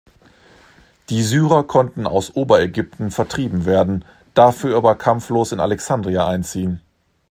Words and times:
Die 1.09 1.21
Syrer 1.21 1.63
konnten 1.63 2.07
aus 2.07 2.35
Oberägypten 2.35 3.11
vertrieben 3.11 3.65
werden, 3.65 4.03
dafür 4.33 4.75
aber 4.77 4.95
kampflos 4.95 5.51
in 5.51 5.59
Alexandria 5.59 6.27
einziehen. 6.27 6.81